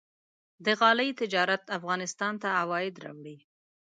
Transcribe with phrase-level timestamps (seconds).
[0.65, 3.37] د غالۍ تجارت افغانستان ته عواید راوړي.